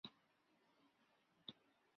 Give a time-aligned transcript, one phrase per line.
[0.03, 1.59] 真定人。